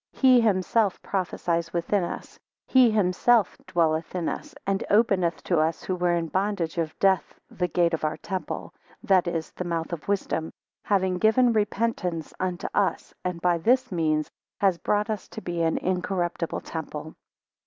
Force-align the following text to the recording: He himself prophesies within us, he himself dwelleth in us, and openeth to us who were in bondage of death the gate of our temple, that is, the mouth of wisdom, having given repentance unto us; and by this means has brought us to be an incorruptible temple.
He 0.13 0.41
himself 0.41 0.99
prophesies 1.03 1.71
within 1.73 2.03
us, 2.03 2.39
he 2.65 2.89
himself 2.89 3.55
dwelleth 3.67 4.15
in 4.15 4.27
us, 4.29 4.55
and 4.65 4.83
openeth 4.89 5.43
to 5.43 5.59
us 5.59 5.83
who 5.83 5.95
were 5.95 6.15
in 6.15 6.27
bondage 6.29 6.79
of 6.79 6.97
death 6.97 7.39
the 7.51 7.67
gate 7.67 7.93
of 7.93 8.03
our 8.03 8.17
temple, 8.17 8.73
that 9.03 9.27
is, 9.27 9.51
the 9.51 9.63
mouth 9.63 9.93
of 9.93 10.07
wisdom, 10.07 10.53
having 10.85 11.19
given 11.19 11.53
repentance 11.53 12.33
unto 12.39 12.65
us; 12.73 13.13
and 13.23 13.41
by 13.41 13.59
this 13.59 13.91
means 13.91 14.31
has 14.59 14.79
brought 14.79 15.11
us 15.11 15.27
to 15.27 15.39
be 15.41 15.61
an 15.61 15.77
incorruptible 15.77 16.61
temple. 16.61 17.13